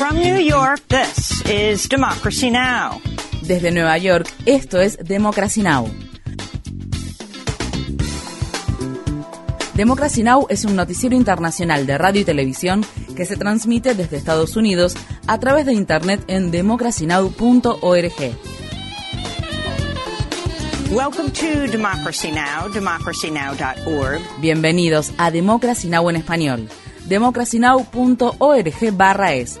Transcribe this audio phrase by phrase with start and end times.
[0.00, 3.02] From New York, this is Democracy Now!
[3.42, 5.90] Desde Nueva York, esto es Democracy Now!
[9.74, 10.46] Democracy Now!
[10.48, 12.82] es un noticiero internacional de radio y televisión
[13.14, 14.96] que se transmite desde Estados Unidos
[15.26, 18.34] a través de Internet en democracynow.org.
[20.90, 24.22] Welcome to Democracy Now!, democracynow.org.
[24.40, 26.08] Bienvenidos a Democracy Now!
[26.08, 26.70] en español,
[27.04, 29.60] democracynow.org barra es,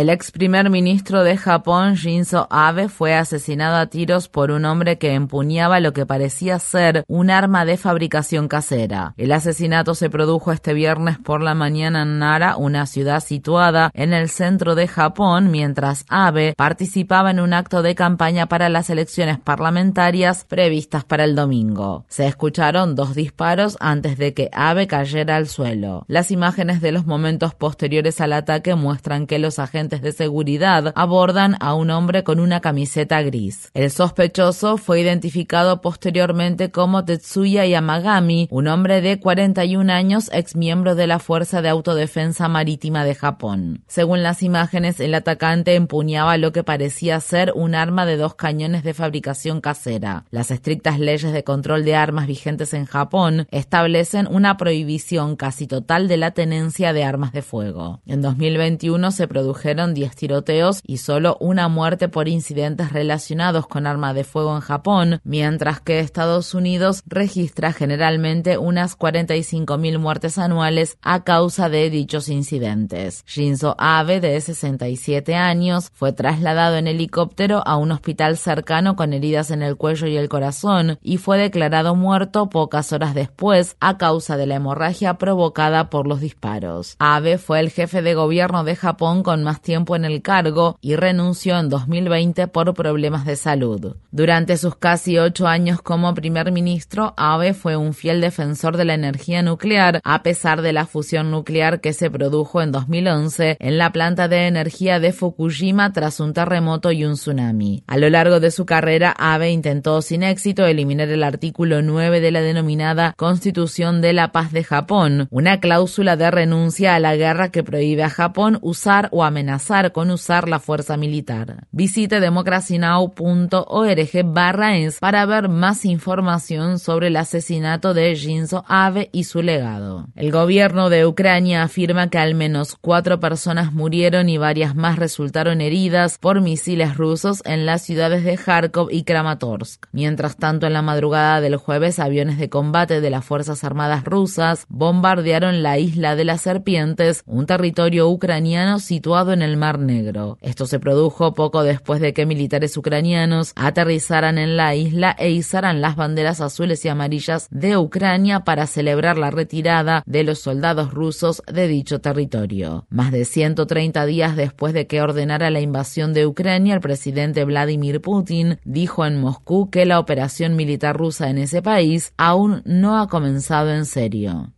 [0.00, 4.96] El ex primer ministro de Japón, Shinzo Abe, fue asesinado a tiros por un hombre
[4.96, 9.12] que empuñaba lo que parecía ser un arma de fabricación casera.
[9.18, 14.14] El asesinato se produjo este viernes por la mañana en Nara, una ciudad situada en
[14.14, 19.38] el centro de Japón, mientras Abe participaba en un acto de campaña para las elecciones
[19.38, 22.06] parlamentarias previstas para el domingo.
[22.08, 26.06] Se escucharon dos disparos antes de que Abe cayera al suelo.
[26.08, 31.56] Las imágenes de los momentos posteriores al ataque muestran que los agentes de seguridad abordan
[31.58, 33.70] a un hombre con una camiseta gris.
[33.74, 40.94] El sospechoso fue identificado posteriormente como Tetsuya Yamagami, un hombre de 41 años, ex miembro
[40.94, 43.82] de la Fuerza de Autodefensa Marítima de Japón.
[43.88, 48.84] Según las imágenes, el atacante empuñaba lo que parecía ser un arma de dos cañones
[48.84, 50.24] de fabricación casera.
[50.30, 56.06] Las estrictas leyes de control de armas vigentes en Japón establecen una prohibición casi total
[56.06, 58.02] de la tenencia de armas de fuego.
[58.06, 64.14] En 2021 se produjeron 10 tiroteos y solo una muerte por incidentes relacionados con arma
[64.14, 71.24] de fuego en Japón, mientras que Estados Unidos registra generalmente unas 45.000 muertes anuales a
[71.24, 73.24] causa de dichos incidentes.
[73.26, 79.50] Shinzo Abe, de 67 años, fue trasladado en helicóptero a un hospital cercano con heridas
[79.50, 84.36] en el cuello y el corazón y fue declarado muerto pocas horas después a causa
[84.36, 86.96] de la hemorragia provocada por los disparos.
[86.98, 90.96] Abe fue el jefe de gobierno de Japón con más tiempo en el cargo y
[90.96, 93.96] renunció en 2020 por problemas de salud.
[94.10, 98.94] Durante sus casi ocho años como primer ministro, Abe fue un fiel defensor de la
[98.94, 103.92] energía nuclear, a pesar de la fusión nuclear que se produjo en 2011 en la
[103.92, 107.84] planta de energía de Fukushima tras un terremoto y un tsunami.
[107.86, 112.30] A lo largo de su carrera, Abe intentó sin éxito eliminar el artículo 9 de
[112.30, 117.50] la denominada Constitución de la Paz de Japón, una cláusula de renuncia a la guerra
[117.50, 119.49] que prohíbe a Japón usar o amenazar
[119.92, 121.66] con usar la fuerza militar.
[121.72, 129.42] Visite democracynow.org barra para ver más información sobre el asesinato de Shinzo Abe y su
[129.42, 130.06] legado.
[130.14, 135.60] El gobierno de Ucrania afirma que al menos cuatro personas murieron y varias más resultaron
[135.60, 139.86] heridas por misiles rusos en las ciudades de Kharkov y Kramatorsk.
[139.92, 144.66] Mientras tanto, en la madrugada del jueves, aviones de combate de las Fuerzas Armadas rusas
[144.68, 150.38] bombardearon la isla de las Serpientes, un territorio ucraniano situado en el Mar Negro.
[150.40, 155.80] Esto se produjo poco después de que militares ucranianos aterrizaran en la isla e izaran
[155.80, 161.42] las banderas azules y amarillas de Ucrania para celebrar la retirada de los soldados rusos
[161.52, 162.86] de dicho territorio.
[162.90, 168.00] Más de 130 días después de que ordenara la invasión de Ucrania, el presidente Vladimir
[168.00, 173.08] Putin dijo en Moscú que la operación militar rusa en ese país aún no ha
[173.08, 174.52] comenzado en serio.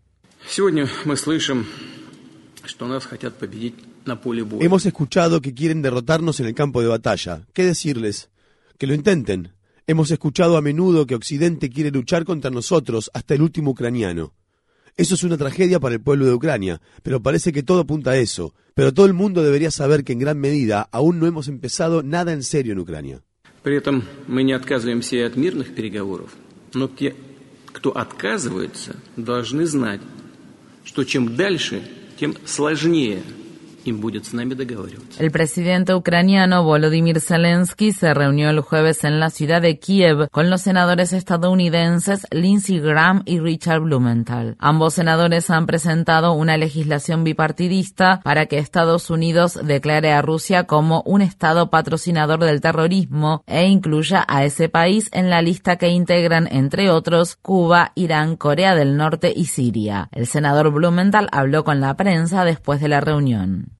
[4.59, 7.45] Hemos escuchado que quieren derrotarnos en el campo de batalla.
[7.53, 8.29] ¿Qué decirles?
[8.77, 9.51] Que lo intenten.
[9.85, 14.33] Hemos escuchado a menudo que Occidente quiere luchar contra nosotros hasta el último ucraniano.
[14.95, 18.17] Eso es una tragedia para el pueblo de Ucrania, pero parece que todo apunta a
[18.17, 18.53] eso.
[18.73, 22.33] Pero todo el mundo debería saber que en gran medida aún no hemos empezado nada
[22.33, 23.21] en serio en Ucrania.
[23.63, 26.33] При этом мы не отказываемся и от мирных переговоров,
[26.73, 27.15] но те,
[27.73, 29.99] кто отказывается, должны знать,
[30.85, 31.83] что чем дальше,
[32.17, 33.23] тем сложнее
[33.84, 40.50] el presidente ucraniano Volodymyr Zelensky se reunió el jueves en la ciudad de Kiev con
[40.50, 44.56] los senadores estadounidenses Lindsey Graham y Richard Blumenthal.
[44.58, 51.02] Ambos senadores han presentado una legislación bipartidista para que Estados Unidos declare a Rusia como
[51.04, 56.48] un estado patrocinador del terrorismo e incluya a ese país en la lista que integran,
[56.50, 60.08] entre otros, Cuba, Irán, Corea del Norte y Siria.
[60.12, 63.71] El senador Blumenthal habló con la prensa después de la reunión.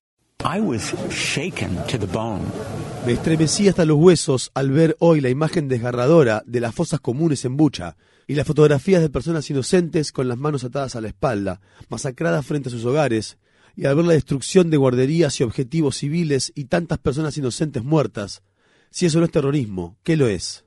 [3.05, 7.45] Me estremecí hasta los huesos al ver hoy la imagen desgarradora de las fosas comunes
[7.45, 7.95] en Bucha
[8.27, 12.67] y las fotografías de personas inocentes con las manos atadas a la espalda, masacradas frente
[12.67, 13.37] a sus hogares,
[13.77, 18.43] y al ver la destrucción de guarderías y objetivos civiles y tantas personas inocentes muertas.
[18.89, 20.65] Si eso no es terrorismo, ¿qué lo es?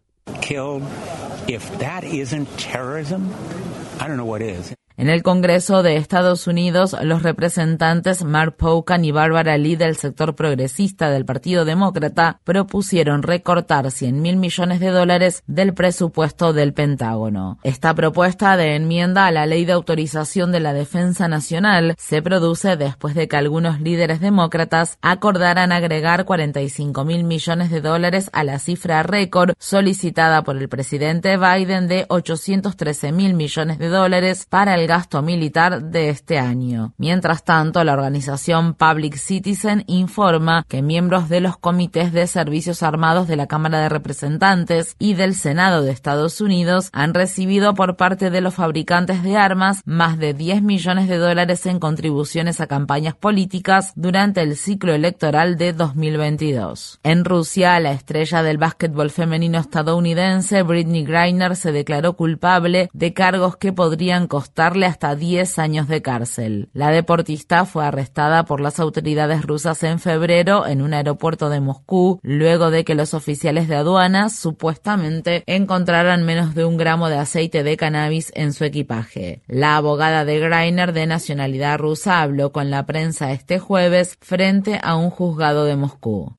[4.98, 10.34] En el Congreso de Estados Unidos, los representantes Mark Pocan y Barbara Lee del sector
[10.34, 17.58] progresista del Partido Demócrata propusieron recortar 100 mil millones de dólares del presupuesto del Pentágono.
[17.62, 22.78] Esta propuesta de enmienda a la Ley de Autorización de la Defensa Nacional se produce
[22.78, 28.58] después de que algunos líderes demócratas acordaran agregar 45 mil millones de dólares a la
[28.58, 34.85] cifra récord solicitada por el presidente Biden de 813 mil millones de dólares para el
[34.86, 36.94] gasto militar de este año.
[36.98, 43.28] Mientras tanto, la organización Public Citizen informa que miembros de los comités de servicios armados
[43.28, 48.30] de la Cámara de Representantes y del Senado de Estados Unidos han recibido por parte
[48.30, 53.14] de los fabricantes de armas más de 10 millones de dólares en contribuciones a campañas
[53.14, 57.00] políticas durante el ciclo electoral de 2022.
[57.02, 63.56] En Rusia, la estrella del básquetbol femenino estadounidense Britney Griner se declaró culpable de cargos
[63.56, 66.68] que podrían costar hasta 10 años de cárcel.
[66.74, 72.20] La deportista fue arrestada por las autoridades rusas en febrero en un aeropuerto de Moscú,
[72.22, 77.62] luego de que los oficiales de aduanas supuestamente encontraran menos de un gramo de aceite
[77.62, 79.42] de cannabis en su equipaje.
[79.46, 84.96] La abogada de Greiner de nacionalidad rusa habló con la prensa este jueves frente a
[84.96, 86.34] un juzgado de Moscú.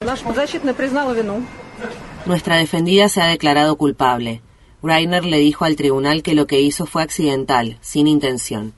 [2.25, 4.41] Nuestra defendida se ha declarado culpable.
[4.83, 8.74] Reiner le dijo al tribunal que lo que hizo fue accidental, sin intención.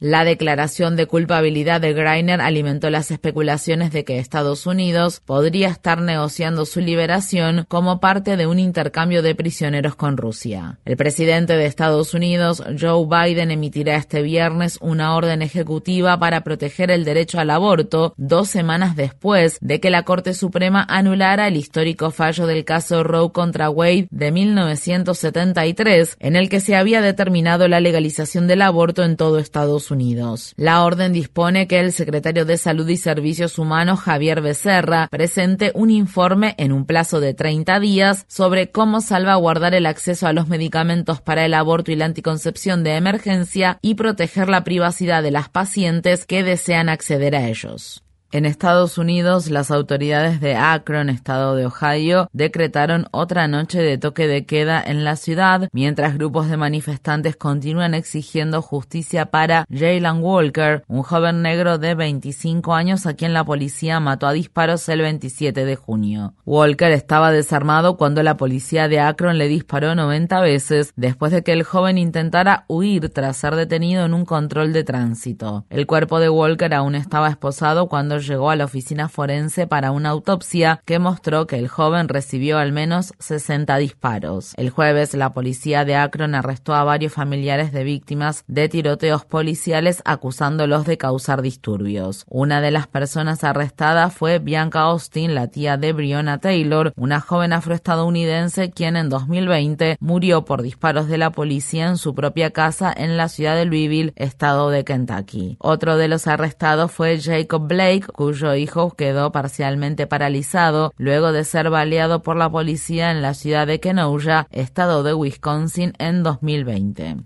[0.00, 6.00] La declaración de culpabilidad de Greiner alimentó las especulaciones de que Estados Unidos podría estar
[6.00, 10.78] negociando su liberación como parte de un intercambio de prisioneros con Rusia.
[10.84, 16.92] El presidente de Estados Unidos, Joe Biden, emitirá este viernes una orden ejecutiva para proteger
[16.92, 22.12] el derecho al aborto dos semanas después de que la Corte Suprema anulara el histórico
[22.12, 27.80] fallo del caso Roe contra Wade de 1973, en el que se había determinado la
[27.80, 29.40] legalización del aborto en todo
[29.90, 30.54] Unidos.
[30.56, 35.90] La orden dispone que el secretario de Salud y Servicios Humanos, Javier Becerra, presente un
[35.90, 41.20] informe en un plazo de 30 días sobre cómo salvaguardar el acceso a los medicamentos
[41.20, 46.26] para el aborto y la anticoncepción de emergencia y proteger la privacidad de las pacientes
[46.26, 48.02] que desean acceder a ellos.
[48.30, 54.26] En Estados Unidos, las autoridades de Akron, estado de Ohio, decretaron otra noche de toque
[54.26, 60.84] de queda en la ciudad, mientras grupos de manifestantes continúan exigiendo justicia para Jalen Walker,
[60.88, 65.64] un joven negro de 25 años a quien la policía mató a disparos el 27
[65.64, 66.34] de junio.
[66.44, 71.52] Walker estaba desarmado cuando la policía de Akron le disparó 90 veces después de que
[71.52, 75.64] el joven intentara huir tras ser detenido en un control de tránsito.
[75.70, 80.10] El cuerpo de Walker aún estaba esposado cuando llegó a la oficina forense para una
[80.10, 84.52] autopsia que mostró que el joven recibió al menos 60 disparos.
[84.56, 90.02] El jueves, la policía de Akron arrestó a varios familiares de víctimas de tiroteos policiales
[90.04, 92.24] acusándolos de causar disturbios.
[92.28, 97.52] Una de las personas arrestadas fue Bianca Austin, la tía de Breonna Taylor, una joven
[97.52, 103.16] afroestadounidense quien en 2020 murió por disparos de la policía en su propia casa en
[103.16, 105.56] la ciudad de Louisville, estado de Kentucky.
[105.60, 111.70] Otro de los arrestados fue Jacob Blake, cuyo hijo quedó parcialmente paralizado luego de ser
[111.70, 117.16] baleado por la policía en la ciudad de Kenosha, estado de Wisconsin, en 2020.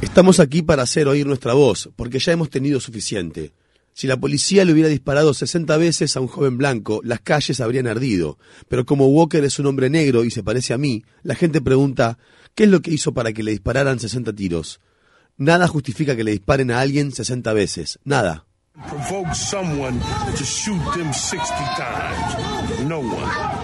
[0.00, 3.52] Estamos aquí para hacer oír nuestra voz, porque ya hemos tenido suficiente.
[3.94, 7.86] Si la policía le hubiera disparado 60 veces a un joven blanco, las calles habrían
[7.86, 8.38] ardido.
[8.68, 12.18] Pero como Walker es un hombre negro y se parece a mí, la gente pregunta,
[12.54, 14.80] ¿qué es lo que hizo para que le dispararan 60 tiros?
[15.36, 17.98] Nada justifica que le disparen a alguien 60 veces.
[18.04, 18.44] Nada.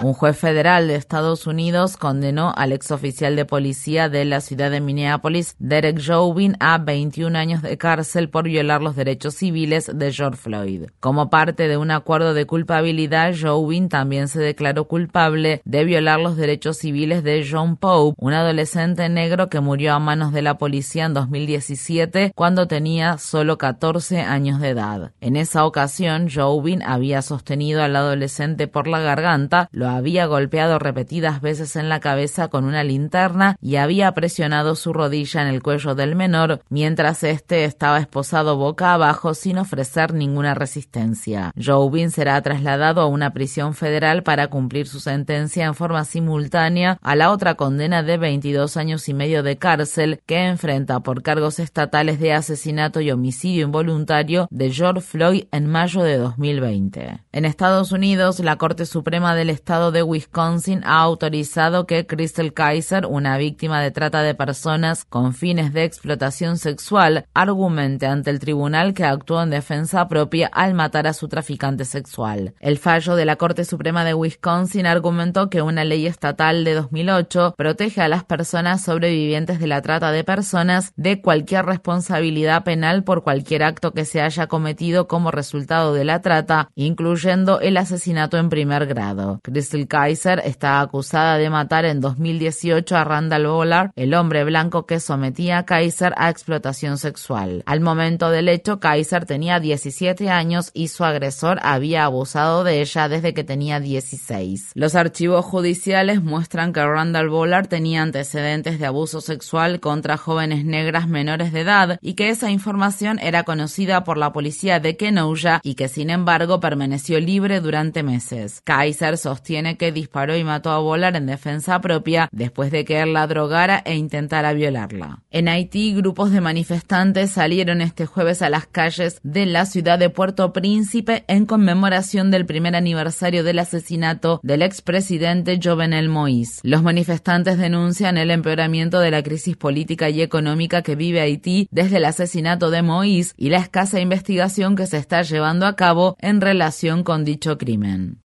[0.01, 4.81] Un juez federal de Estados Unidos condenó al exoficial de policía de la ciudad de
[4.81, 10.39] Minneapolis, Derek Chauvin, a 21 años de cárcel por violar los derechos civiles de George
[10.39, 10.85] Floyd.
[11.01, 16.37] Como parte de un acuerdo de culpabilidad, Chauvin también se declaró culpable de violar los
[16.37, 21.07] derechos civiles de John Pope, un adolescente negro que murió a manos de la policía
[21.07, 25.11] en 2017 cuando tenía solo 14 años de edad.
[25.21, 31.41] En esa ocasión, Chauvin había sostenido al adolescente por la garganta, lo había golpeado repetidas
[31.41, 35.95] veces en la cabeza con una linterna y había presionado su rodilla en el cuello
[35.95, 41.53] del menor mientras éste estaba esposado boca abajo sin ofrecer ninguna resistencia.
[41.57, 47.17] Jobin será trasladado a una prisión federal para cumplir su sentencia en forma simultánea a
[47.17, 52.21] la otra condena de 22 años y medio de cárcel que enfrenta por cargos estatales
[52.21, 57.23] de asesinato y homicidio involuntario de George Floyd en mayo de 2020.
[57.33, 63.07] En Estados Unidos, la Corte Suprema del Estado de Wisconsin ha autorizado que Crystal Kaiser,
[63.07, 68.95] una víctima de trata de personas con fines de explotación sexual, argumente ante el tribunal
[68.95, 72.55] que actuó en defensa propia al matar a su traficante sexual.
[72.61, 77.55] El fallo de la Corte Suprema de Wisconsin argumentó que una ley estatal de 2008
[77.57, 83.23] protege a las personas sobrevivientes de la trata de personas de cualquier responsabilidad penal por
[83.23, 88.49] cualquier acto que se haya cometido como resultado de la trata, incluyendo el asesinato en
[88.49, 89.40] primer grado.
[89.42, 95.00] Crystal Kaiser está acusada de matar en 2018 a Randall Bollard, el hombre blanco que
[95.00, 97.62] sometía a Kaiser a explotación sexual.
[97.66, 103.09] Al momento del hecho, Kaiser tenía 17 años y su agresor había abusado de ella
[103.09, 104.73] desde que tenía 16.
[104.75, 111.09] Los archivos judiciales muestran que Randall Bollard tenía antecedentes de abuso sexual contra jóvenes negras
[111.09, 115.75] menores de edad y que esa información era conocida por la policía de Kenosha y
[115.75, 118.62] que sin embargo permaneció libre durante meses.
[118.78, 123.12] Kaiser sostiene que disparó y mató a Bollard en defensa propia después de que él
[123.12, 125.25] la drogara e intentara violarla.
[125.32, 130.11] En Haití, grupos de manifestantes salieron este jueves a las calles de la ciudad de
[130.11, 136.61] Puerto Príncipe en conmemoración del primer aniversario del asesinato del expresidente Jovenel Moïse.
[136.62, 141.97] Los manifestantes denuncian el empeoramiento de la crisis política y económica que vive Haití desde
[141.97, 146.40] el asesinato de Moïse y la escasa investigación que se está llevando a cabo en
[146.40, 148.20] relación con dicho crimen.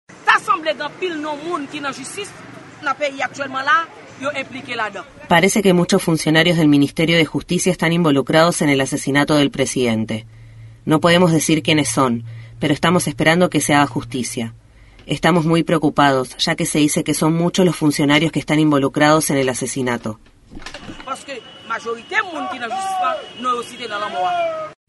[5.28, 10.26] Parece que muchos funcionarios del Ministerio de Justicia están involucrados en el asesinato del presidente.
[10.86, 12.24] No podemos decir quiénes son,
[12.60, 14.54] pero estamos esperando que se haga justicia.
[15.06, 19.30] Estamos muy preocupados, ya que se dice que son muchos los funcionarios que están involucrados
[19.30, 20.20] en el asesinato.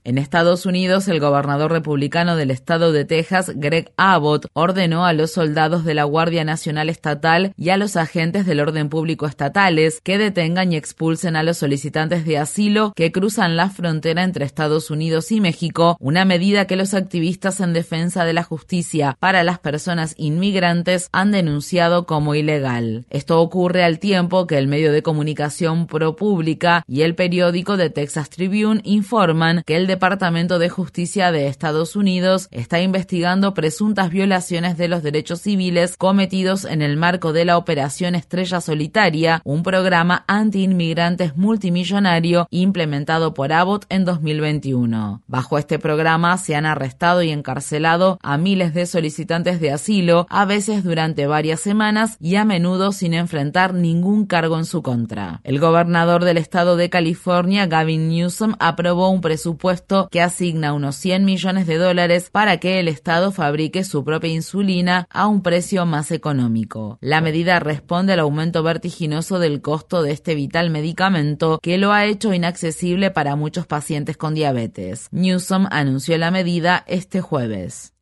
[0.06, 5.32] En Estados Unidos, el gobernador republicano del estado de Texas, Greg Abbott, ordenó a los
[5.32, 10.18] soldados de la Guardia Nacional Estatal y a los agentes del orden público estatales que
[10.18, 15.32] detengan y expulsen a los solicitantes de asilo que cruzan la frontera entre Estados Unidos
[15.32, 20.14] y México, una medida que los activistas en defensa de la justicia para las personas
[20.18, 23.06] inmigrantes han denunciado como ilegal.
[23.08, 28.28] Esto ocurre al tiempo que el medio de comunicación ProPublica y el periódico de Texas
[28.28, 34.88] Tribune informan que el Departamento de Justicia de Estados Unidos está investigando presuntas violaciones de
[34.88, 41.36] los derechos civiles cometidos en el marco de la Operación Estrella Solitaria, un programa anti-inmigrantes
[41.36, 45.22] multimillonario implementado por Abbott en 2021.
[45.28, 50.44] Bajo este programa se han arrestado y encarcelado a miles de solicitantes de asilo, a
[50.44, 55.40] veces durante varias semanas y a menudo sin enfrentar ningún cargo en su contra.
[55.44, 61.24] El gobernador del estado de California, Gavin Newsom, aprobó un presupuesto que asigna unos 100
[61.24, 66.10] millones de dólares para que el Estado fabrique su propia insulina a un precio más
[66.10, 66.98] económico.
[67.00, 72.06] La medida responde al aumento vertiginoso del costo de este vital medicamento que lo ha
[72.06, 75.08] hecho inaccesible para muchos pacientes con diabetes.
[75.10, 77.92] Newsom anunció la medida este jueves.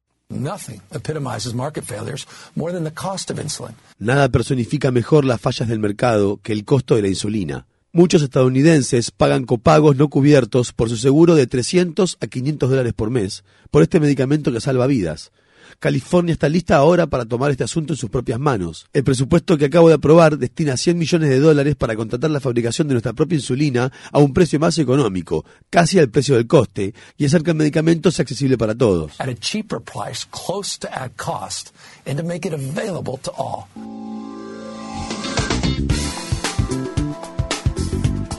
[3.99, 7.67] Nada personifica mejor las fallas del mercado que el costo de la insulina.
[7.95, 13.11] Muchos estadounidenses pagan copagos no cubiertos por su seguro de 300 a 500 dólares por
[13.11, 15.31] mes por este medicamento que salva vidas.
[15.79, 18.87] California está lista ahora para tomar este asunto en sus propias manos.
[18.95, 22.89] El presupuesto que acabo de aprobar destina 100 millones de dólares para contratar la fabricación
[22.89, 27.27] de nuestra propia insulina a un precio más económico, casi al precio del coste, y
[27.27, 29.13] hacer que el medicamento sea accesible para todos.